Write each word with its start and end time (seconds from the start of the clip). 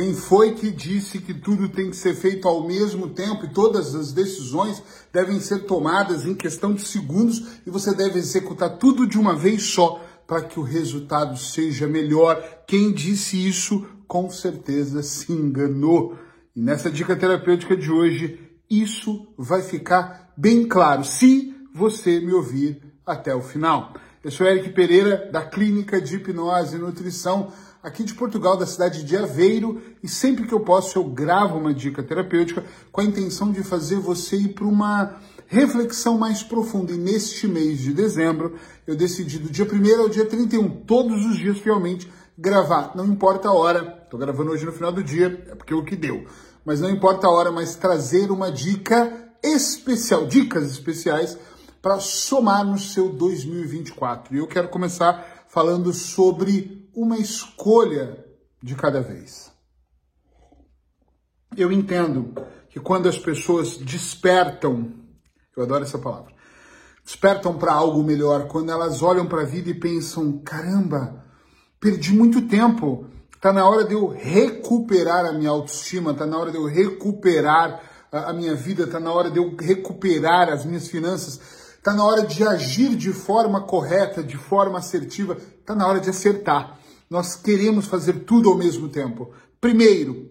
Quem 0.00 0.14
foi 0.14 0.54
que 0.54 0.70
disse 0.70 1.18
que 1.18 1.34
tudo 1.34 1.68
tem 1.68 1.90
que 1.90 1.96
ser 1.96 2.14
feito 2.14 2.48
ao 2.48 2.66
mesmo 2.66 3.10
tempo 3.10 3.44
e 3.44 3.52
todas 3.52 3.94
as 3.94 4.12
decisões 4.12 4.82
devem 5.12 5.38
ser 5.40 5.64
tomadas 5.66 6.24
em 6.24 6.34
questão 6.34 6.72
de 6.72 6.80
segundos 6.80 7.60
e 7.66 7.70
você 7.70 7.94
deve 7.94 8.18
executar 8.18 8.78
tudo 8.78 9.06
de 9.06 9.18
uma 9.18 9.36
vez 9.36 9.62
só 9.62 10.02
para 10.26 10.40
que 10.40 10.58
o 10.58 10.62
resultado 10.62 11.36
seja 11.36 11.86
melhor? 11.86 12.42
Quem 12.66 12.94
disse 12.94 13.46
isso 13.46 13.86
com 14.08 14.30
certeza 14.30 15.02
se 15.02 15.30
enganou. 15.34 16.16
E 16.56 16.62
nessa 16.62 16.90
dica 16.90 17.14
terapêutica 17.14 17.76
de 17.76 17.92
hoje, 17.92 18.40
isso 18.70 19.26
vai 19.36 19.60
ficar 19.60 20.32
bem 20.34 20.66
claro 20.66 21.04
se 21.04 21.54
você 21.74 22.20
me 22.20 22.32
ouvir 22.32 22.80
até 23.04 23.34
o 23.34 23.42
final. 23.42 23.92
Eu 24.24 24.30
sou 24.30 24.46
Eric 24.46 24.70
Pereira, 24.70 25.28
da 25.30 25.42
Clínica 25.42 26.00
de 26.00 26.16
Hipnose 26.16 26.76
e 26.76 26.78
Nutrição 26.78 27.52
aqui 27.82 28.04
de 28.04 28.14
Portugal, 28.14 28.56
da 28.56 28.66
cidade 28.66 29.02
de 29.02 29.16
Aveiro, 29.16 29.80
e 30.02 30.08
sempre 30.08 30.46
que 30.46 30.52
eu 30.52 30.60
posso 30.60 30.98
eu 30.98 31.04
gravo 31.04 31.58
uma 31.58 31.72
dica 31.72 32.02
terapêutica 32.02 32.64
com 32.92 33.00
a 33.00 33.04
intenção 33.04 33.50
de 33.50 33.62
fazer 33.62 33.96
você 33.96 34.36
ir 34.36 34.48
para 34.48 34.66
uma 34.66 35.16
reflexão 35.46 36.18
mais 36.18 36.42
profunda. 36.42 36.92
E 36.92 36.98
neste 36.98 37.48
mês 37.48 37.78
de 37.78 37.92
dezembro, 37.92 38.56
eu 38.86 38.94
decidi 38.94 39.38
do 39.38 39.50
dia 39.50 39.64
1 39.64 40.00
ao 40.00 40.08
dia 40.08 40.26
31, 40.26 40.68
todos 40.84 41.24
os 41.24 41.38
dias 41.38 41.58
fielmente, 41.58 42.10
gravar. 42.36 42.92
Não 42.94 43.06
importa 43.06 43.48
a 43.48 43.52
hora, 43.52 44.00
estou 44.04 44.20
gravando 44.20 44.50
hoje 44.50 44.66
no 44.66 44.72
final 44.72 44.92
do 44.92 45.02
dia, 45.02 45.44
é 45.50 45.54
porque 45.54 45.72
é 45.72 45.76
o 45.76 45.84
que 45.84 45.96
deu. 45.96 46.26
Mas 46.64 46.80
não 46.80 46.90
importa 46.90 47.26
a 47.26 47.30
hora, 47.30 47.50
mas 47.50 47.74
trazer 47.74 48.30
uma 48.30 48.50
dica 48.52 49.30
especial, 49.42 50.26
dicas 50.26 50.70
especiais 50.70 51.38
para 51.80 51.98
somar 51.98 52.64
no 52.64 52.78
seu 52.78 53.08
2024. 53.08 54.34
E 54.34 54.38
eu 54.38 54.46
quero 54.46 54.68
começar 54.68 55.44
falando 55.48 55.92
sobre 55.92 56.79
uma 56.94 57.18
escolha 57.18 58.24
de 58.62 58.74
cada 58.74 59.00
vez. 59.00 59.50
Eu 61.56 61.72
entendo 61.72 62.34
que 62.68 62.78
quando 62.78 63.08
as 63.08 63.18
pessoas 63.18 63.76
despertam, 63.76 64.92
eu 65.56 65.62
adoro 65.64 65.84
essa 65.84 65.98
palavra, 65.98 66.32
despertam 67.04 67.58
para 67.58 67.72
algo 67.72 68.02
melhor, 68.04 68.46
quando 68.46 68.70
elas 68.70 69.02
olham 69.02 69.26
para 69.26 69.42
a 69.42 69.46
vida 69.46 69.70
e 69.70 69.74
pensam: 69.74 70.38
caramba, 70.38 71.24
perdi 71.80 72.12
muito 72.12 72.42
tempo, 72.42 73.06
está 73.34 73.52
na 73.52 73.68
hora 73.68 73.84
de 73.84 73.94
eu 73.94 74.06
recuperar 74.08 75.26
a 75.26 75.32
minha 75.32 75.50
autoestima, 75.50 76.12
está 76.12 76.26
na 76.26 76.38
hora 76.38 76.52
de 76.52 76.56
eu 76.56 76.66
recuperar 76.66 77.82
a 78.12 78.32
minha 78.32 78.54
vida, 78.54 78.84
está 78.84 79.00
na 79.00 79.12
hora 79.12 79.30
de 79.30 79.38
eu 79.38 79.56
recuperar 79.56 80.48
as 80.48 80.64
minhas 80.64 80.88
finanças, 80.88 81.40
está 81.76 81.92
na 81.92 82.04
hora 82.04 82.22
de 82.22 82.44
agir 82.44 82.94
de 82.96 83.12
forma 83.12 83.62
correta, 83.62 84.22
de 84.22 84.36
forma 84.36 84.78
assertiva, 84.78 85.36
está 85.60 85.74
na 85.74 85.86
hora 85.86 86.00
de 86.00 86.10
acertar 86.10 86.79
nós 87.10 87.34
queremos 87.34 87.86
fazer 87.86 88.20
tudo 88.20 88.48
ao 88.48 88.56
mesmo 88.56 88.88
tempo. 88.88 89.32
Primeiro, 89.60 90.30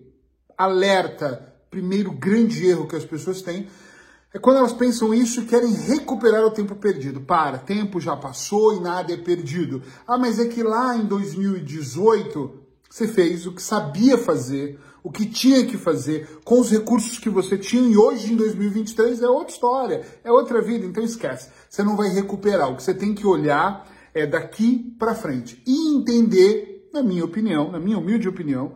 alerta, 0.58 1.54
primeiro 1.70 2.12
grande 2.12 2.66
erro 2.66 2.88
que 2.88 2.96
as 2.96 3.04
pessoas 3.04 3.42
têm 3.42 3.68
é 4.34 4.38
quando 4.38 4.58
elas 4.58 4.74
pensam 4.74 5.14
isso 5.14 5.42
e 5.42 5.46
querem 5.46 5.74
recuperar 5.74 6.46
o 6.46 6.52
tempo 6.52 6.76
perdido. 6.76 7.20
Para, 7.20 7.58
tempo 7.58 8.00
já 8.00 8.16
passou 8.16 8.76
e 8.76 8.80
nada 8.80 9.12
é 9.12 9.18
perdido. 9.18 9.82
Ah, 10.08 10.18
mas 10.18 10.40
é 10.40 10.46
que 10.46 10.62
lá 10.62 10.96
em 10.96 11.06
2018 11.06 12.60
você 12.88 13.08
fez 13.08 13.46
o 13.46 13.52
que 13.52 13.62
sabia 13.62 14.18
fazer, 14.18 14.80
o 15.04 15.12
que 15.12 15.26
tinha 15.26 15.66
que 15.66 15.78
fazer, 15.78 16.40
com 16.46 16.60
os 16.60 16.70
recursos 16.70 17.18
que 17.18 17.30
você 17.30 17.58
tinha, 17.58 17.90
e 17.90 17.98
hoje 17.98 18.34
em 18.34 18.36
2023 18.36 19.22
é 19.22 19.28
outra 19.28 19.54
história, 19.54 20.06
é 20.24 20.32
outra 20.32 20.62
vida, 20.62 20.86
então 20.86 21.04
esquece. 21.04 21.50
Você 21.68 21.84
não 21.84 21.96
vai 21.96 22.10
recuperar. 22.10 22.72
O 22.72 22.76
que 22.76 22.84
você 22.84 22.94
tem 22.94 23.16
que 23.16 23.26
olhar 23.26 23.88
é 24.14 24.28
daqui 24.28 24.96
para 25.00 25.16
frente 25.16 25.62
e 25.66 25.96
entender 25.96 26.69
na 26.94 27.04
minha 27.04 27.24
opinião, 27.24 27.72
na 27.72 27.80
minha 27.80 27.98
humilde 27.98 28.28
opinião, 28.28 28.76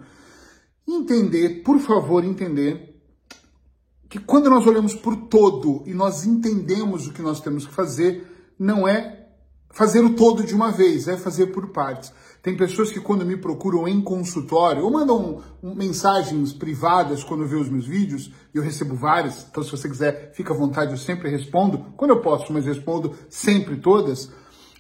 entender, 0.87 1.63
por 1.63 1.79
favor, 1.79 2.23
entender 2.23 2.93
que 4.09 4.19
quando 4.19 4.49
nós 4.49 4.67
olhamos 4.67 4.93
por 4.93 5.15
todo 5.15 5.83
e 5.87 5.93
nós 5.93 6.25
entendemos 6.25 7.07
o 7.07 7.13
que 7.13 7.21
nós 7.21 7.41
temos 7.41 7.65
que 7.65 7.73
fazer, 7.73 8.27
não 8.59 8.87
é 8.87 9.23
fazer 9.71 10.01
o 10.01 10.13
todo 10.13 10.43
de 10.43 10.53
uma 10.53 10.71
vez, 10.71 11.07
é 11.07 11.17
fazer 11.17 11.47
por 11.47 11.69
partes. 11.69 12.13
Tem 12.43 12.55
pessoas 12.55 12.91
que 12.91 12.99
quando 12.99 13.25
me 13.25 13.35
procuram 13.35 13.87
em 13.87 14.01
consultório 14.01 14.83
ou 14.83 14.91
mandam 14.91 15.41
mensagens 15.63 16.53
privadas 16.53 17.23
quando 17.23 17.47
vê 17.47 17.55
os 17.55 17.69
meus 17.69 17.87
vídeos, 17.87 18.31
eu 18.53 18.61
recebo 18.61 18.95
várias, 18.95 19.47
então 19.49 19.63
se 19.63 19.71
você 19.71 19.89
quiser, 19.89 20.31
fica 20.35 20.53
à 20.53 20.57
vontade, 20.57 20.91
eu 20.91 20.97
sempre 20.97 21.29
respondo. 21.29 21.93
Quando 21.97 22.11
eu 22.11 22.21
posso, 22.21 22.53
mas 22.53 22.65
respondo 22.65 23.15
sempre 23.29 23.77
todas. 23.77 24.29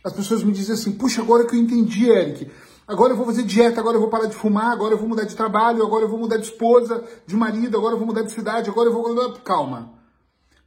As 0.03 0.13
pessoas 0.13 0.43
me 0.43 0.51
dizem 0.51 0.75
assim: 0.75 0.91
"Puxa, 0.91 1.21
agora 1.21 1.47
que 1.47 1.55
eu 1.55 1.59
entendi, 1.59 2.09
Eric, 2.09 2.51
Agora 2.87 3.13
eu 3.13 3.17
vou 3.17 3.25
fazer 3.25 3.43
dieta, 3.43 3.79
agora 3.79 3.95
eu 3.95 4.01
vou 4.01 4.09
parar 4.09 4.25
de 4.25 4.35
fumar, 4.35 4.71
agora 4.71 4.93
eu 4.93 4.97
vou 4.97 5.07
mudar 5.07 5.23
de 5.23 5.35
trabalho, 5.35 5.83
agora 5.83 6.03
eu 6.03 6.09
vou 6.09 6.19
mudar 6.19 6.37
de 6.37 6.43
esposa, 6.43 7.03
de 7.25 7.35
marido, 7.35 7.77
agora 7.77 7.93
eu 7.93 7.97
vou 7.97 8.07
mudar 8.07 8.23
de 8.23 8.31
cidade, 8.31 8.69
agora 8.69 8.89
eu 8.89 8.93
vou. 8.93 9.33
Calma. 9.39 9.93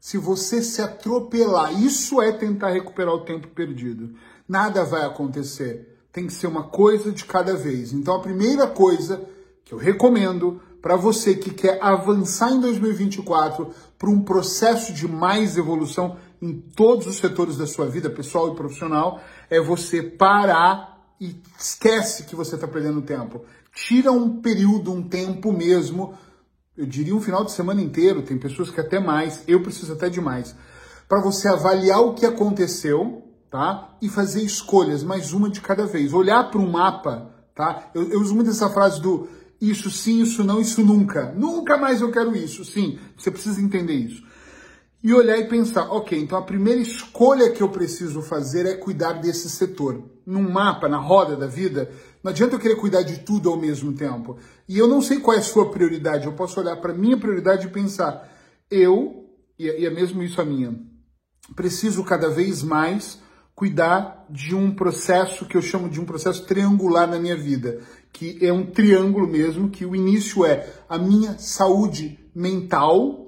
Se 0.01 0.17
você 0.17 0.63
se 0.63 0.81
atropelar, 0.81 1.79
isso 1.83 2.23
é 2.23 2.33
tentar 2.33 2.71
recuperar 2.71 3.15
o 3.15 3.25
tempo 3.25 3.49
perdido. 3.49 4.15
Nada 4.49 4.85
vai 4.85 5.05
acontecer. 5.05 5.99
Tem 6.13 6.27
que 6.27 6.33
ser 6.33 6.47
uma 6.47 6.65
coisa 6.65 7.13
de 7.13 7.25
cada 7.25 7.55
vez. 7.55 7.93
Então 7.93 8.15
a 8.15 8.21
primeira 8.21 8.67
coisa 8.67 9.29
que 9.65 9.75
eu 9.75 9.79
recomendo 9.79 10.61
para 10.81 10.95
você 10.95 11.35
que 11.35 11.51
quer 11.51 11.83
avançar 11.83 12.53
em 12.53 12.61
2024 12.61 13.71
para 13.99 14.09
um 14.09 14.23
processo 14.23 14.93
de 14.93 15.09
mais 15.09 15.57
evolução 15.57 16.17
em 16.41 16.55
todos 16.55 17.07
os 17.07 17.17
setores 17.17 17.57
da 17.57 17.67
sua 17.67 17.87
vida, 17.87 18.09
pessoal 18.09 18.53
e 18.53 18.55
profissional, 18.55 19.21
é 19.51 19.61
você 19.61 20.01
parar 20.01 20.96
e 21.21 21.41
esquece 21.59 22.25
que 22.25 22.37
você 22.37 22.55
está 22.55 22.69
perdendo 22.69 23.03
tempo. 23.03 23.45
Tira 23.75 24.13
um 24.13 24.41
período, 24.41 24.93
um 24.93 25.03
tempo 25.03 25.53
mesmo, 25.53 26.15
eu 26.77 26.87
diria 26.87 27.15
um 27.15 27.21
final 27.21 27.45
de 27.45 27.53
semana 27.53 27.81
inteiro, 27.81 28.23
tem 28.23 28.39
pessoas 28.39 28.71
que 28.71 28.81
até 28.81 28.99
mais, 28.99 29.43
eu 29.47 29.63
preciso 29.63 29.93
até 29.93 30.09
de 30.09 30.21
mais, 30.21 30.55
para 31.09 31.21
você 31.21 31.49
avaliar 31.49 32.01
o 32.01 32.15
que 32.15 32.27
aconteceu, 32.27 33.23
tá? 33.51 33.97
E 34.03 34.09
fazer 34.09 34.43
escolhas, 34.43 35.03
mais 35.03 35.33
uma 35.33 35.49
de 35.49 35.61
cada 35.61 35.87
vez. 35.87 36.13
Olhar 36.13 36.51
para 36.51 36.61
um 36.61 36.71
mapa, 36.71 37.31
tá? 37.55 37.91
Eu, 37.95 38.11
eu 38.11 38.21
uso 38.21 38.35
muito 38.35 38.51
essa 38.51 38.69
frase 38.69 39.01
do 39.01 39.29
isso 39.61 39.91
sim, 39.91 40.21
isso 40.21 40.45
não, 40.45 40.61
isso 40.61 40.83
nunca. 40.85 41.33
Nunca 41.33 41.79
mais 41.79 42.03
eu 42.03 42.11
quero 42.11 42.37
isso. 42.37 42.63
Sim, 42.65 42.99
você 43.17 43.31
precisa 43.31 43.61
entender 43.61 43.95
isso 43.95 44.26
e 45.03 45.13
olhar 45.13 45.39
e 45.39 45.47
pensar, 45.49 45.91
ok, 45.93 46.19
então 46.19 46.39
a 46.39 46.43
primeira 46.43 46.81
escolha 46.81 47.51
que 47.53 47.63
eu 47.63 47.69
preciso 47.69 48.23
fazer 48.23 48.67
é 48.67 48.75
cuidar 48.75 49.15
desse 49.15 49.49
setor. 49.49 50.03
Num 50.27 50.51
mapa, 50.51 50.89
na 50.89 50.99
roda 50.99 51.37
da 51.37 51.47
vida, 51.47 51.91
não 52.23 52.31
adianta 52.31 52.57
eu 52.57 52.59
querer 52.59 52.77
cuidar 52.77 53.03
de 53.03 53.21
tudo 53.21 53.49
ao 53.49 53.57
mesmo 53.57 53.93
tempo. 53.93 54.39
E 54.69 54.77
eu 54.77 54.89
não 54.89 55.01
sei 55.01 55.21
qual 55.21 55.37
é 55.37 55.41
a 55.41 55.43
sua 55.43 55.71
prioridade. 55.71 56.27
Eu 56.27 56.33
posso 56.33 56.59
olhar 56.59 56.77
para 56.77 56.93
a 56.93 56.97
minha 56.97 57.17
prioridade 57.17 57.67
e 57.67 57.71
pensar, 57.71 58.29
eu, 58.71 59.31
e 59.59 59.87
é 59.87 59.91
mesmo 59.91 60.23
isso 60.23 60.41
a 60.41 60.45
minha, 60.45 60.75
preciso 61.55 62.03
cada 62.03 62.29
vez 62.29 62.63
mais 62.63 63.21
cuidar 63.55 64.27
de 64.29 64.55
um 64.55 64.75
processo 64.75 65.47
que 65.47 65.57
eu 65.57 65.63
chamo 65.63 65.89
de 65.89 65.99
um 65.99 66.05
processo 66.05 66.45
triangular 66.45 67.09
na 67.09 67.19
minha 67.19 67.37
vida, 67.37 67.81
que 68.13 68.39
é 68.45 68.53
um 68.53 68.67
triângulo 68.67 69.27
mesmo, 69.27 69.71
que 69.71 69.87
o 69.87 69.97
início 69.97 70.45
é 70.45 70.69
a 70.89 70.99
minha 70.99 71.39
saúde 71.39 72.19
mental, 72.35 73.26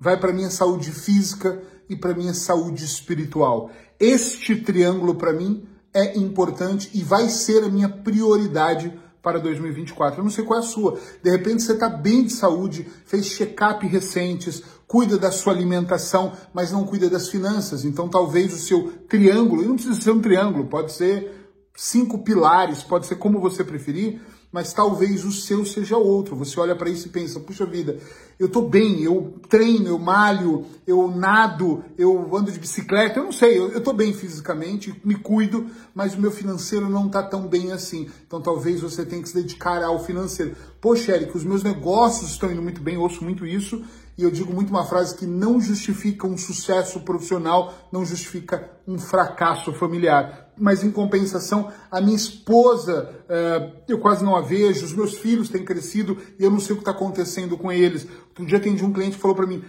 vai 0.00 0.18
para 0.18 0.32
minha 0.32 0.50
saúde 0.50 0.90
física 0.90 1.62
e 1.88 1.94
para 1.94 2.14
minha 2.14 2.32
saúde 2.32 2.84
espiritual. 2.84 3.70
Este 3.98 4.56
triângulo 4.56 5.14
para 5.14 5.34
mim 5.34 5.68
é 5.92 6.16
importante 6.16 6.90
e 6.94 7.04
vai 7.04 7.28
ser 7.28 7.62
a 7.62 7.68
minha 7.68 7.88
prioridade 7.88 8.98
para 9.22 9.38
2024. 9.38 10.18
Eu 10.18 10.24
não 10.24 10.30
sei 10.30 10.44
qual 10.44 10.58
é 10.58 10.62
a 10.62 10.66
sua. 10.66 10.98
De 11.22 11.30
repente 11.30 11.62
você 11.62 11.72
está 11.72 11.90
bem 11.90 12.24
de 12.24 12.32
saúde, 12.32 12.88
fez 13.04 13.26
check-up 13.26 13.86
recentes, 13.86 14.62
cuida 14.86 15.18
da 15.18 15.30
sua 15.30 15.52
alimentação, 15.52 16.32
mas 16.54 16.72
não 16.72 16.84
cuida 16.84 17.10
das 17.10 17.28
finanças. 17.28 17.84
Então 17.84 18.08
talvez 18.08 18.54
o 18.54 18.58
seu 18.58 18.90
triângulo, 19.06 19.62
e 19.62 19.66
não 19.66 19.74
precisa 19.74 20.00
ser 20.00 20.12
um 20.12 20.20
triângulo, 20.20 20.66
pode 20.68 20.92
ser 20.92 21.50
cinco 21.76 22.24
pilares, 22.24 22.82
pode 22.82 23.06
ser 23.06 23.16
como 23.16 23.40
você 23.40 23.62
preferir, 23.62 24.20
mas 24.52 24.72
talvez 24.72 25.24
o 25.24 25.32
seu 25.32 25.64
seja 25.64 25.96
outro. 25.96 26.34
Você 26.36 26.58
olha 26.58 26.74
para 26.74 26.90
isso 26.90 27.06
e 27.06 27.10
pensa: 27.10 27.38
puxa 27.40 27.64
vida, 27.64 27.98
eu 28.38 28.46
estou 28.46 28.68
bem, 28.68 29.02
eu 29.02 29.34
treino, 29.48 29.88
eu 29.88 29.98
malho, 29.98 30.66
eu 30.86 31.08
nado, 31.08 31.84
eu 31.96 32.34
ando 32.34 32.50
de 32.50 32.58
bicicleta, 32.58 33.18
eu 33.18 33.24
não 33.24 33.32
sei, 33.32 33.58
eu 33.58 33.78
estou 33.78 33.92
bem 33.92 34.12
fisicamente, 34.12 34.98
me 35.04 35.14
cuido, 35.14 35.66
mas 35.94 36.14
o 36.14 36.20
meu 36.20 36.30
financeiro 36.30 36.88
não 36.88 37.06
está 37.06 37.22
tão 37.22 37.46
bem 37.46 37.72
assim. 37.72 38.08
Então 38.26 38.40
talvez 38.40 38.80
você 38.80 39.04
tenha 39.04 39.22
que 39.22 39.28
se 39.28 39.34
dedicar 39.34 39.82
ao 39.82 40.02
financeiro. 40.02 40.56
Poxa, 40.80 41.14
Eric, 41.14 41.36
os 41.36 41.44
meus 41.44 41.62
negócios 41.62 42.30
estão 42.30 42.50
indo 42.50 42.62
muito 42.62 42.80
bem, 42.80 42.96
ouço 42.96 43.22
muito 43.22 43.46
isso, 43.46 43.84
e 44.16 44.22
eu 44.22 44.30
digo 44.30 44.52
muito 44.52 44.70
uma 44.70 44.84
frase 44.84 45.14
que 45.14 45.26
não 45.26 45.60
justifica 45.60 46.26
um 46.26 46.36
sucesso 46.36 47.00
profissional, 47.00 47.74
não 47.90 48.04
justifica 48.04 48.70
um 48.86 48.98
fracasso 48.98 49.72
familiar. 49.72 50.52
Mas 50.58 50.84
em 50.84 50.90
compensação, 50.90 51.72
a 51.90 52.00
minha 52.00 52.16
esposa, 52.16 53.24
uh, 53.24 53.82
eu 53.88 53.98
quase 53.98 54.22
não 54.22 54.36
a 54.36 54.42
vejo, 54.42 54.84
os 54.84 54.92
meus 54.92 55.14
filhos 55.14 55.48
têm 55.48 55.64
crescido 55.64 56.18
e 56.38 56.44
eu 56.44 56.50
não 56.50 56.60
sei 56.60 56.74
o 56.74 56.76
que 56.76 56.82
está 56.82 56.90
acontecendo 56.90 57.56
com 57.56 57.72
eles. 57.72 58.06
Outro 58.28 58.44
dia 58.44 58.58
atendi 58.58 58.84
um 58.84 58.92
cliente 58.92 59.16
que 59.16 59.22
falou 59.22 59.36
para 59.36 59.46
mim, 59.46 59.64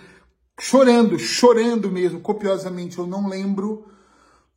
chorando, 0.59 1.17
chorando 1.17 1.89
mesmo, 1.89 2.19
copiosamente, 2.19 2.99
eu 2.99 3.07
não 3.07 3.29
lembro 3.29 3.85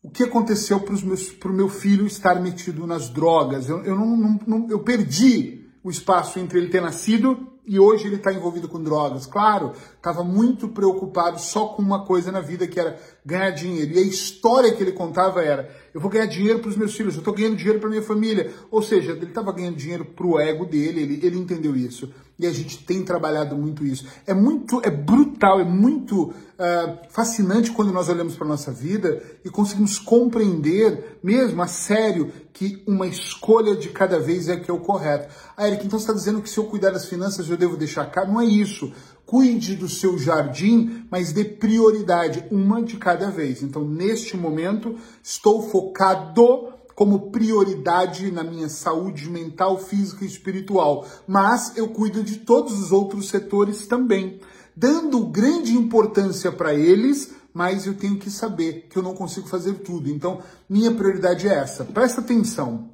o 0.02 0.10
que 0.10 0.25
aconteceu 0.25 0.80
para 0.80 1.50
o 1.50 1.54
meu 1.54 1.69
filho 1.69 2.06
estar 2.06 2.40
metido 2.40 2.87
nas 2.87 3.08
drogas. 3.08 3.69
Eu, 3.69 3.82
eu, 3.84 3.96
não, 3.96 4.16
não, 4.16 4.40
não, 4.46 4.70
eu 4.70 4.80
perdi 4.80 5.70
o 5.82 5.90
espaço 5.90 6.38
entre 6.38 6.58
ele 6.58 6.69
ter 6.69 6.82
nascido 6.82 7.53
e 7.66 7.78
hoje 7.78 8.06
ele 8.06 8.16
está 8.16 8.32
envolvido 8.32 8.69
com 8.69 8.82
drogas. 8.82 9.26
Claro, 9.26 9.72
estava 9.96 10.22
muito 10.22 10.69
preocupado 10.69 11.40
só 11.40 11.69
com 11.69 11.81
uma 11.81 12.05
coisa 12.05 12.31
na 12.31 12.40
vida 12.40 12.66
que 12.66 12.78
era 12.78 12.99
ganhar 13.25 13.50
dinheiro. 13.50 13.94
E 13.94 13.99
a 13.99 14.02
história 14.02 14.72
que 14.75 14.82
ele 14.82 14.93
contava 14.93 15.43
era: 15.43 15.70
eu 15.94 16.00
vou 16.00 16.11
ganhar 16.11 16.26
dinheiro 16.26 16.58
para 16.58 16.69
os 16.69 16.76
meus 16.76 16.94
filhos, 16.94 17.14
eu 17.14 17.20
estou 17.20 17.34
ganhando 17.34 17.56
dinheiro 17.56 17.81
para 17.81 17.88
minha 17.88 18.02
família. 18.02 18.52
Ou 18.70 18.82
seja, 18.82 19.12
ele 19.12 19.26
estava 19.26 19.52
ganhando 19.52 19.76
dinheiro 19.76 20.05
para 20.05 20.26
o 20.26 20.38
ego 20.38 20.66
dele, 20.66 21.02
ele, 21.02 21.26
ele 21.26 21.38
entendeu 21.38 21.75
isso. 21.75 22.12
E 22.37 22.46
a 22.46 22.52
gente 22.52 22.84
tem 22.84 23.05
trabalhado 23.05 23.56
muito 23.56 23.84
isso. 23.84 24.06
É 24.26 24.34
muito, 24.34 24.81
é 24.84 24.90
brutal, 24.90 25.61
é 25.61 25.64
muito 25.64 26.25
uh, 26.25 26.99
fascinante 27.08 27.70
quando 27.70 27.93
nós 27.93 28.08
olhamos 28.08 28.34
para 28.34 28.46
nossa 28.46 28.72
vida 28.72 29.22
e 29.44 29.50
conseguimos 29.50 30.00
compreender, 30.00 31.19
mesmo 31.22 31.62
a 31.62 31.69
sério, 31.69 32.32
que 32.52 32.82
uma 32.88 33.06
escolha 33.06 33.76
de 33.76 33.88
cada 33.88 34.19
vez 34.19 34.49
é 34.49 34.56
que 34.56 34.69
é 34.69 34.75
o 34.75 34.81
correto. 34.81 35.32
Ah, 35.56 35.69
Eric, 35.69 35.87
então 35.87 35.96
você 35.96 36.05
está 36.05 36.12
dizendo 36.12 36.43
que 36.43 36.50
se 36.50 36.58
eu 36.58 36.64
cuidar 36.64 36.90
das 36.90 37.06
finanças 37.06 37.49
eu 37.49 37.53
devo 37.56 37.76
deixar 37.76 38.10
cá? 38.10 38.24
Não 38.24 38.40
é 38.40 38.44
isso. 38.44 38.92
Cuide 39.26 39.74
do 39.74 39.88
seu 39.88 40.18
jardim, 40.18 41.06
mas 41.10 41.32
dê 41.32 41.44
prioridade, 41.44 42.44
uma 42.50 42.82
de 42.82 42.96
cada 42.96 43.30
vez. 43.30 43.62
Então, 43.62 43.84
neste 43.84 44.36
momento, 44.36 44.96
estou 45.22 45.62
focado 45.62 46.74
como 46.94 47.30
prioridade 47.30 48.30
na 48.30 48.44
minha 48.44 48.68
saúde 48.68 49.28
mental, 49.28 49.78
física 49.78 50.24
e 50.24 50.28
espiritual, 50.28 51.06
mas 51.26 51.76
eu 51.76 51.88
cuido 51.88 52.22
de 52.22 52.36
todos 52.36 52.78
os 52.78 52.92
outros 52.92 53.28
setores 53.28 53.86
também, 53.86 54.40
dando 54.76 55.26
grande 55.26 55.76
importância 55.76 56.52
para 56.52 56.74
eles, 56.74 57.32
mas 57.52 57.86
eu 57.86 57.94
tenho 57.94 58.16
que 58.16 58.30
saber 58.30 58.86
que 58.88 58.96
eu 58.96 59.02
não 59.02 59.14
consigo 59.14 59.48
fazer 59.48 59.74
tudo. 59.74 60.08
Então, 60.08 60.40
minha 60.68 60.92
prioridade 60.92 61.48
é 61.48 61.54
essa. 61.54 61.84
Presta 61.84 62.20
atenção. 62.20 62.94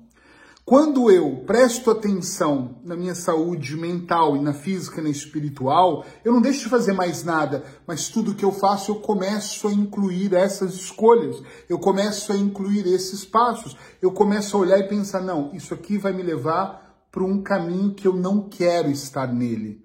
Quando 0.71 1.11
eu 1.11 1.43
presto 1.45 1.91
atenção 1.91 2.77
na 2.85 2.95
minha 2.95 3.17
saúde 3.17 3.77
mental 3.77 4.37
e 4.37 4.41
na 4.41 4.53
física 4.53 5.01
e 5.01 5.03
na 5.03 5.11
espiritual, 5.11 6.07
eu 6.25 6.33
não 6.33 6.41
deixo 6.41 6.61
de 6.61 6.69
fazer 6.69 6.93
mais 6.93 7.25
nada, 7.25 7.65
mas 7.85 8.09
tudo 8.09 8.37
que 8.37 8.45
eu 8.45 8.53
faço 8.53 8.93
eu 8.93 9.01
começo 9.01 9.67
a 9.67 9.73
incluir 9.73 10.33
essas 10.33 10.75
escolhas, 10.75 11.43
eu 11.69 11.77
começo 11.77 12.33
a 12.33 12.37
incluir 12.37 12.87
esses 12.87 13.25
passos, 13.25 13.77
eu 14.01 14.13
começo 14.13 14.57
a 14.57 14.61
olhar 14.61 14.79
e 14.79 14.87
pensar: 14.87 15.21
não, 15.21 15.51
isso 15.53 15.75
aqui 15.75 15.99
vai 15.99 16.13
me 16.13 16.23
levar 16.23 17.05
para 17.11 17.25
um 17.25 17.43
caminho 17.43 17.93
que 17.93 18.07
eu 18.07 18.15
não 18.15 18.49
quero 18.49 18.93
estar 18.93 19.27
nele. 19.27 19.83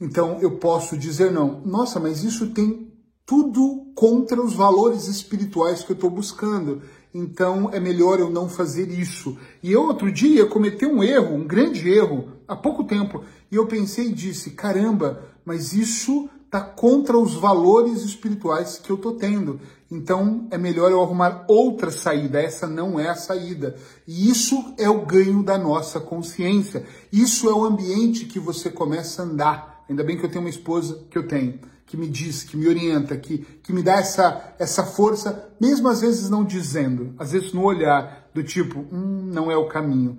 Então 0.00 0.38
eu 0.40 0.58
posso 0.58 0.96
dizer: 0.96 1.32
não, 1.32 1.60
nossa, 1.64 1.98
mas 1.98 2.22
isso 2.22 2.50
tem 2.50 2.94
tudo 3.26 3.90
contra 3.96 4.40
os 4.40 4.54
valores 4.54 5.08
espirituais 5.08 5.82
que 5.82 5.90
eu 5.90 5.94
estou 5.94 6.10
buscando 6.10 6.82
então 7.14 7.70
é 7.72 7.78
melhor 7.78 8.18
eu 8.18 8.28
não 8.28 8.48
fazer 8.48 8.90
isso. 8.90 9.38
E 9.62 9.70
eu 9.70 9.84
outro 9.84 10.10
dia 10.10 10.46
cometi 10.46 10.84
um 10.84 11.00
erro, 11.00 11.36
um 11.36 11.46
grande 11.46 11.88
erro, 11.88 12.32
há 12.48 12.56
pouco 12.56 12.82
tempo, 12.82 13.22
e 13.52 13.54
eu 13.54 13.66
pensei 13.68 14.08
e 14.08 14.12
disse: 14.12 14.50
caramba, 14.50 15.22
mas 15.44 15.72
isso 15.72 16.28
está 16.44 16.60
contra 16.60 17.16
os 17.16 17.34
valores 17.34 18.02
espirituais 18.02 18.78
que 18.78 18.90
eu 18.90 18.96
estou 18.96 19.14
tendo. 19.14 19.60
Então 19.90 20.48
é 20.50 20.58
melhor 20.58 20.90
eu 20.90 21.00
arrumar 21.00 21.44
outra 21.46 21.90
saída. 21.90 22.40
Essa 22.40 22.66
não 22.66 22.98
é 22.98 23.08
a 23.08 23.14
saída. 23.14 23.76
E 24.06 24.28
isso 24.28 24.74
é 24.76 24.88
o 24.88 25.06
ganho 25.06 25.42
da 25.42 25.56
nossa 25.56 26.00
consciência. 26.00 26.84
Isso 27.12 27.48
é 27.48 27.52
o 27.52 27.64
ambiente 27.64 28.24
que 28.24 28.40
você 28.40 28.70
começa 28.70 29.22
a 29.22 29.24
andar. 29.24 29.84
Ainda 29.88 30.02
bem 30.02 30.16
que 30.16 30.24
eu 30.24 30.30
tenho 30.30 30.42
uma 30.42 30.50
esposa 30.50 31.04
que 31.10 31.18
eu 31.18 31.28
tenho 31.28 31.58
que 31.86 31.96
me 31.96 32.08
diz, 32.08 32.42
que 32.42 32.56
me 32.56 32.66
orienta, 32.66 33.16
que, 33.16 33.38
que 33.62 33.72
me 33.72 33.82
dá 33.82 33.94
essa, 33.94 34.54
essa 34.58 34.84
força, 34.84 35.54
mesmo 35.60 35.88
às 35.88 36.00
vezes 36.00 36.30
não 36.30 36.44
dizendo, 36.44 37.14
às 37.18 37.32
vezes 37.32 37.52
no 37.52 37.62
olhar, 37.62 38.28
do 38.34 38.42
tipo, 38.42 38.80
hum, 38.80 39.30
não 39.32 39.50
é 39.50 39.56
o 39.56 39.68
caminho. 39.68 40.18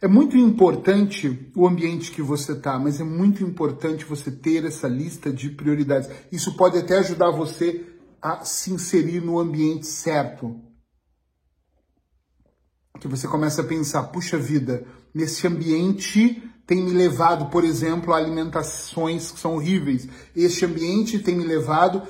É 0.00 0.08
muito 0.08 0.36
importante 0.36 1.52
o 1.54 1.66
ambiente 1.66 2.10
que 2.10 2.20
você 2.20 2.52
está, 2.52 2.76
mas 2.76 3.00
é 3.00 3.04
muito 3.04 3.44
importante 3.44 4.04
você 4.04 4.32
ter 4.32 4.64
essa 4.64 4.88
lista 4.88 5.32
de 5.32 5.48
prioridades. 5.50 6.10
Isso 6.32 6.56
pode 6.56 6.76
até 6.76 6.98
ajudar 6.98 7.30
você 7.30 7.86
a 8.20 8.44
se 8.44 8.72
inserir 8.72 9.20
no 9.20 9.38
ambiente 9.38 9.86
certo. 9.86 10.60
Que 12.98 13.06
você 13.06 13.28
começa 13.28 13.62
a 13.62 13.64
pensar, 13.64 14.02
puxa 14.04 14.36
vida, 14.36 14.84
nesse 15.14 15.46
ambiente 15.46 16.42
tem 16.66 16.80
me 16.80 16.92
levado, 16.92 17.46
por 17.46 17.64
exemplo, 17.64 18.12
a 18.12 18.16
alimentações 18.16 19.30
que 19.30 19.40
são 19.40 19.56
horríveis. 19.56 20.08
Este 20.34 20.64
ambiente 20.64 21.18
tem 21.18 21.36
me 21.36 21.44
levado 21.44 22.02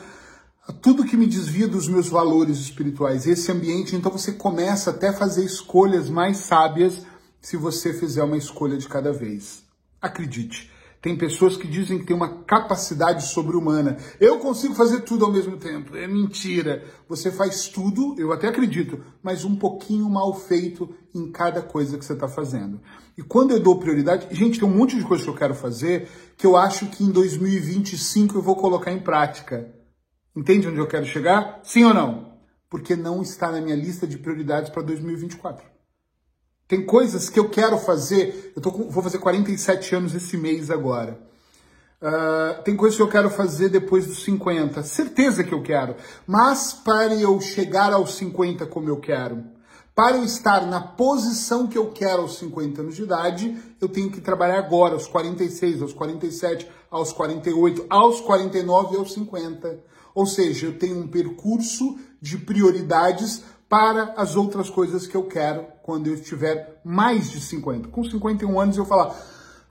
a 0.66 0.72
tudo 0.72 1.04
que 1.04 1.16
me 1.16 1.26
desvia 1.26 1.66
dos 1.66 1.88
meus 1.88 2.08
valores 2.08 2.58
espirituais. 2.58 3.26
Esse 3.26 3.50
ambiente, 3.50 3.96
então 3.96 4.12
você 4.12 4.32
começa 4.32 4.90
até 4.90 5.08
a 5.08 5.12
fazer 5.12 5.44
escolhas 5.44 6.08
mais 6.08 6.38
sábias 6.38 7.04
se 7.40 7.56
você 7.56 7.92
fizer 7.92 8.22
uma 8.22 8.36
escolha 8.36 8.76
de 8.76 8.88
cada 8.88 9.12
vez. 9.12 9.64
Acredite. 10.00 10.70
Tem 11.02 11.16
pessoas 11.16 11.56
que 11.56 11.66
dizem 11.66 11.98
que 11.98 12.06
tem 12.06 12.14
uma 12.14 12.44
capacidade 12.44 13.26
sobre-humana. 13.26 13.96
Eu 14.20 14.38
consigo 14.38 14.72
fazer 14.72 15.00
tudo 15.00 15.24
ao 15.24 15.32
mesmo 15.32 15.56
tempo. 15.56 15.96
É 15.96 16.06
mentira. 16.06 16.84
Você 17.08 17.32
faz 17.32 17.66
tudo, 17.66 18.14
eu 18.16 18.32
até 18.32 18.46
acredito, 18.46 19.04
mas 19.20 19.44
um 19.44 19.56
pouquinho 19.56 20.08
mal 20.08 20.32
feito 20.32 20.94
em 21.12 21.32
cada 21.32 21.60
coisa 21.60 21.98
que 21.98 22.04
você 22.04 22.12
está 22.12 22.28
fazendo. 22.28 22.80
E 23.18 23.22
quando 23.22 23.50
eu 23.50 23.58
dou 23.58 23.80
prioridade, 23.80 24.28
gente, 24.30 24.60
tem 24.60 24.68
um 24.68 24.72
monte 24.72 24.96
de 24.96 25.02
coisa 25.02 25.24
que 25.24 25.30
eu 25.30 25.34
quero 25.34 25.56
fazer 25.56 26.08
que 26.36 26.46
eu 26.46 26.56
acho 26.56 26.86
que 26.86 27.02
em 27.02 27.10
2025 27.10 28.38
eu 28.38 28.42
vou 28.42 28.54
colocar 28.54 28.92
em 28.92 29.00
prática. 29.00 29.74
Entende 30.36 30.68
onde 30.68 30.78
eu 30.78 30.86
quero 30.86 31.04
chegar? 31.04 31.58
Sim 31.64 31.82
ou 31.82 31.92
não? 31.92 32.38
Porque 32.70 32.94
não 32.94 33.22
está 33.22 33.50
na 33.50 33.60
minha 33.60 33.76
lista 33.76 34.06
de 34.06 34.18
prioridades 34.18 34.70
para 34.70 34.82
2024. 34.82 35.71
Tem 36.72 36.86
coisas 36.86 37.28
que 37.28 37.38
eu 37.38 37.50
quero 37.50 37.76
fazer. 37.76 38.50
Eu 38.56 38.62
tô 38.62 38.72
com, 38.72 38.88
vou 38.88 39.02
fazer 39.02 39.18
47 39.18 39.94
anos 39.94 40.14
esse 40.14 40.38
mês 40.38 40.70
agora. 40.70 41.20
Uh, 42.00 42.62
tem 42.62 42.74
coisas 42.74 42.96
que 42.96 43.02
eu 43.02 43.10
quero 43.10 43.28
fazer 43.28 43.68
depois 43.68 44.06
dos 44.06 44.24
50. 44.24 44.82
Certeza 44.82 45.44
que 45.44 45.52
eu 45.52 45.62
quero. 45.62 45.96
Mas 46.26 46.72
para 46.72 47.14
eu 47.14 47.38
chegar 47.42 47.92
aos 47.92 48.14
50 48.14 48.64
como 48.64 48.88
eu 48.88 48.96
quero, 48.96 49.44
para 49.94 50.16
eu 50.16 50.24
estar 50.24 50.66
na 50.66 50.80
posição 50.80 51.66
que 51.66 51.76
eu 51.76 51.90
quero 51.90 52.22
aos 52.22 52.38
50 52.38 52.80
anos 52.80 52.96
de 52.96 53.02
idade, 53.02 53.54
eu 53.78 53.90
tenho 53.90 54.10
que 54.10 54.22
trabalhar 54.22 54.58
agora, 54.58 54.94
aos 54.94 55.06
46, 55.06 55.82
aos 55.82 55.92
47, 55.92 56.66
aos 56.90 57.12
48, 57.12 57.84
aos 57.90 58.22
49 58.22 58.94
e 58.94 58.98
aos 58.98 59.12
50. 59.12 59.78
Ou 60.14 60.24
seja, 60.24 60.68
eu 60.68 60.78
tenho 60.78 61.00
um 61.00 61.06
percurso 61.06 61.98
de 62.18 62.38
prioridades 62.38 63.42
para 63.68 64.14
as 64.16 64.36
outras 64.36 64.70
coisas 64.70 65.06
que 65.06 65.14
eu 65.14 65.24
quero 65.24 65.66
quando 65.82 66.06
eu 66.06 66.14
estiver 66.14 66.80
mais 66.84 67.30
de 67.30 67.40
50. 67.40 67.88
Com 67.88 68.04
51 68.04 68.60
anos 68.60 68.76
eu 68.76 68.84
falar, 68.84 69.16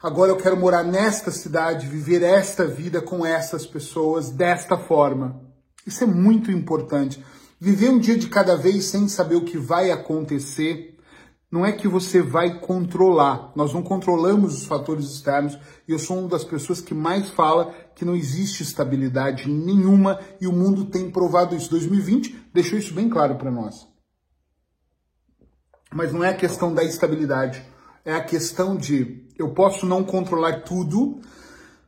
agora 0.01 0.31
eu 0.31 0.37
quero 0.37 0.57
morar 0.57 0.83
nesta 0.83 1.31
cidade, 1.31 1.87
viver 1.87 2.21
esta 2.21 2.65
vida 2.65 3.01
com 3.01 3.25
essas 3.25 3.65
pessoas 3.65 4.29
desta 4.29 4.77
forma. 4.77 5.41
Isso 5.85 6.03
é 6.03 6.07
muito 6.07 6.51
importante. 6.51 7.23
Viver 7.59 7.89
um 7.89 7.99
dia 7.99 8.17
de 8.17 8.27
cada 8.27 8.55
vez 8.55 8.85
sem 8.85 9.07
saber 9.07 9.35
o 9.35 9.45
que 9.45 9.57
vai 9.57 9.91
acontecer, 9.91 10.97
não 11.51 11.65
é 11.65 11.71
que 11.71 11.87
você 11.87 12.21
vai 12.21 12.59
controlar. 12.59 13.51
Nós 13.55 13.73
não 13.73 13.83
controlamos 13.83 14.55
os 14.55 14.65
fatores 14.65 15.05
externos 15.05 15.59
e 15.87 15.91
eu 15.91 15.99
sou 15.99 16.17
uma 16.17 16.29
das 16.29 16.45
pessoas 16.45 16.79
que 16.79 16.93
mais 16.93 17.29
fala 17.29 17.73
que 17.93 18.05
não 18.05 18.15
existe 18.15 18.63
estabilidade 18.63 19.49
nenhuma 19.49 20.19
e 20.39 20.47
o 20.47 20.53
mundo 20.53 20.85
tem 20.85 21.11
provado 21.11 21.55
isso. 21.55 21.69
2020 21.69 22.49
deixou 22.53 22.79
isso 22.79 22.93
bem 22.93 23.09
claro 23.09 23.35
para 23.35 23.51
nós. 23.51 23.90
Mas 25.93 26.13
não 26.13 26.23
é 26.23 26.29
a 26.29 26.35
questão 26.35 26.73
da 26.73 26.83
estabilidade, 26.83 27.61
é 28.05 28.13
a 28.13 28.23
questão 28.23 28.77
de 28.77 29.25
eu 29.37 29.49
posso 29.49 29.85
não 29.85 30.03
controlar 30.03 30.61
tudo, 30.61 31.19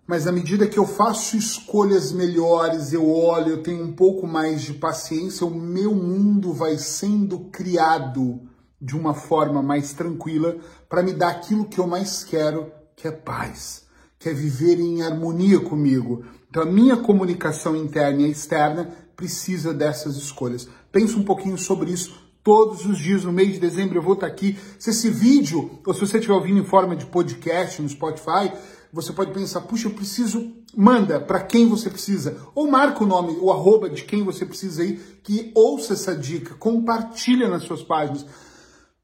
mas 0.06 0.28
à 0.28 0.32
medida 0.32 0.68
que 0.68 0.78
eu 0.78 0.86
faço 0.86 1.38
escolhas 1.38 2.12
melhores, 2.12 2.92
eu 2.92 3.10
olho, 3.10 3.52
eu 3.52 3.64
tenho 3.64 3.84
um 3.84 3.94
pouco 3.94 4.28
mais 4.28 4.62
de 4.62 4.74
paciência, 4.74 5.48
o 5.48 5.56
meu 5.56 5.96
mundo 5.96 6.52
vai 6.52 6.78
sendo 6.78 7.46
criado 7.46 8.42
de 8.82 8.98
uma 8.98 9.14
forma 9.14 9.64
mais 9.64 9.94
tranquila 9.94 10.58
para 10.90 11.02
me 11.02 11.14
dar 11.14 11.30
aquilo 11.30 11.66
que 11.66 11.80
eu 11.80 11.88
mais 11.88 12.26
quero, 12.26 12.70
que 12.98 13.08
é 13.08 13.12
paz, 13.12 13.86
que 14.20 14.28
é 14.28 14.34
viver 14.34 14.80
em 14.82 15.02
harmonia 15.02 15.62
comigo. 15.62 16.26
Então 16.50 16.64
a 16.64 16.66
minha 16.66 16.98
comunicação 16.98 17.74
interna 17.74 18.24
e 18.24 18.32
externa 18.32 18.90
precisa 19.16 19.74
dessas 19.74 20.18
escolhas. 20.18 20.68
Pensa 20.92 21.18
um 21.18 21.24
pouquinho 21.24 21.58
sobre 21.58 21.92
isso 21.92 22.23
todos 22.44 22.86
os 22.86 22.98
dias 22.98 23.24
no 23.24 23.32
mês 23.32 23.54
de 23.54 23.60
dezembro 23.60 23.98
eu 23.98 24.02
vou 24.02 24.16
estar 24.16 24.28
aqui. 24.28 24.58
Se 24.78 24.90
esse 24.90 25.10
vídeo, 25.10 25.80
ou 25.86 25.94
se 25.94 26.02
você 26.02 26.18
estiver 26.18 26.34
ouvindo 26.34 26.60
em 26.60 26.66
forma 26.66 26.96
de 26.96 27.06
podcast 27.06 27.82
no 27.82 27.88
Spotify, 27.88 28.52
você 28.92 29.12
pode 29.14 29.32
pensar, 29.32 29.62
puxa, 29.62 29.88
eu 29.88 29.94
preciso, 29.94 30.54
manda 30.76 31.20
para 31.20 31.42
quem 31.42 31.68
você 31.68 31.90
precisa. 31.90 32.38
Ou 32.54 32.70
marca 32.70 33.04
o 33.04 33.08
nome, 33.08 33.38
o 33.40 33.52
arroba 33.52 33.90
de 33.90 34.04
quem 34.04 34.24
você 34.24 34.46
precisa 34.46 34.84
aí, 34.84 34.98
que 35.24 35.52
ouça 35.56 35.94
essa 35.94 36.16
dica, 36.16 36.54
compartilha 36.56 37.48
nas 37.48 37.64
suas 37.64 37.82
páginas, 37.82 38.26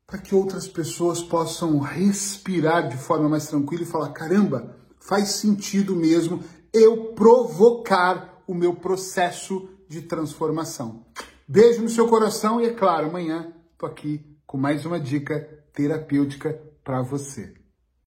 para 0.05 0.19
que 0.19 0.36
outras 0.36 0.67
pessoas 0.67 1.24
possam 1.24 1.79
respirar 1.79 2.89
de 2.89 2.98
forma 2.98 3.29
mais 3.29 3.48
tranquila 3.48 3.84
e 3.84 3.86
falar, 3.86 4.10
caramba, 4.10 4.75
faz 5.00 5.29
sentido 5.29 5.96
mesmo 5.96 6.43
eu 6.74 7.13
provocar 7.13 8.41
o 8.46 8.53
meu 8.53 8.75
processo 8.75 9.69
de 9.88 10.01
transformação. 10.01 11.05
Beijo 11.51 11.81
no 11.81 11.89
seu 11.89 12.07
coração 12.07 12.61
e, 12.61 12.67
é 12.67 12.73
claro, 12.75 13.07
amanhã 13.07 13.51
tô 13.75 13.87
aqui 13.87 14.23
com 14.45 14.55
mais 14.55 14.85
uma 14.85 14.99
dica 14.99 15.39
terapêutica 15.73 16.53
para 16.83 17.01
você. 17.01 17.58